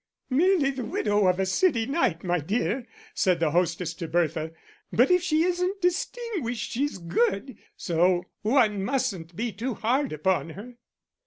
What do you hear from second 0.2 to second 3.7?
"Merely the widow of a city knight, my dear," said the